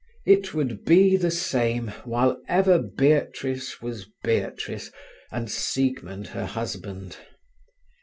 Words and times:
It 0.25 0.51
would 0.55 0.83
be 0.83 1.15
the 1.15 1.29
same, 1.29 1.89
while 2.05 2.41
ever 2.47 2.79
Beatrice 2.79 3.83
was 3.83 4.07
Beatrice 4.23 4.89
and 5.31 5.47
Siegmund 5.47 6.29
her 6.29 6.47
husband. 6.47 7.17